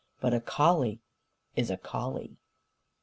[0.19, 0.99] But a collie
[1.55, 2.37] is a collie.